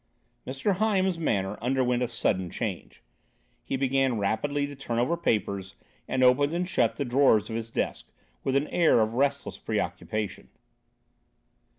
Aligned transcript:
Mr. 0.47 0.77
Hyams's 0.77 1.19
manner 1.19 1.59
underwent 1.61 2.01
a 2.01 2.07
sudden 2.07 2.49
change. 2.49 3.03
He 3.63 3.75
began 3.77 4.17
rapidly 4.17 4.65
to 4.65 4.75
turn 4.75 4.97
over 4.97 5.15
papers, 5.15 5.75
and 6.07 6.23
opened 6.23 6.53
and 6.55 6.67
shut 6.67 6.95
the 6.95 7.05
drawers 7.05 7.51
of 7.51 7.55
his 7.55 7.69
desk, 7.69 8.07
with 8.43 8.55
an 8.55 8.67
air 8.69 8.99
of 9.01 9.13
restless 9.13 9.59
preoccupation. 9.59 10.49